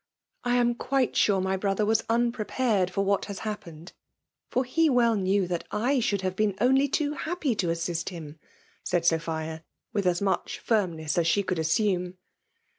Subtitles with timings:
[0.29, 3.93] '''* I am quite sure my brother was unpre pared for what has happened;
[4.49, 5.67] for he well knew that
[5.99, 8.39] / should have been only too happy to assist him>''
[8.83, 9.61] said Sophia^
[9.93, 12.17] with as much firm ness as she could assume.